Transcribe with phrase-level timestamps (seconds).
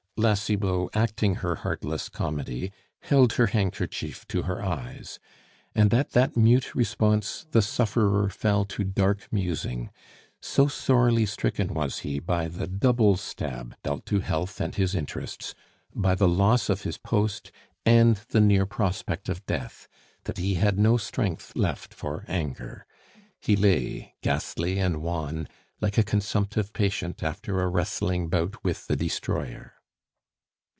[0.17, 5.17] La Cibot, acting her heartless comedy, held her handkerchief to her eyes;
[5.73, 9.89] and at that mute response the sufferer fell to dark musing
[10.39, 15.55] so sorely stricken was he by the double stab dealt to health and his interests
[15.95, 17.51] by the loss of his post
[17.83, 19.87] and the near prospect of death,
[20.25, 22.85] that he had no strength left for anger.
[23.39, 25.47] He lay, ghastly and wan,
[25.79, 29.73] like a consumptive patient after a wrestling bout with the Destroyer.